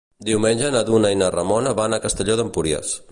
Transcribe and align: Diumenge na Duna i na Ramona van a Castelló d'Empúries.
Diumenge 0.27 0.71
na 0.75 0.81
Duna 0.87 1.11
i 1.15 1.19
na 1.23 1.29
Ramona 1.37 1.77
van 1.83 1.93
a 1.99 2.03
Castelló 2.09 2.39
d'Empúries. 2.41 2.97